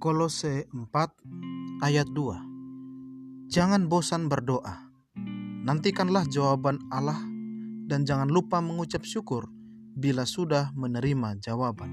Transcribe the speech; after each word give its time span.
Kolose 0.00 0.64
4 0.72 1.84
ayat 1.84 2.08
2 2.16 3.52
Jangan 3.52 3.84
bosan 3.84 4.32
berdoa. 4.32 4.88
Nantikanlah 5.68 6.24
jawaban 6.24 6.80
Allah 6.88 7.20
dan 7.84 8.08
jangan 8.08 8.32
lupa 8.32 8.64
mengucap 8.64 9.04
syukur 9.04 9.52
bila 9.92 10.24
sudah 10.24 10.72
menerima 10.72 11.44
jawaban. 11.44 11.92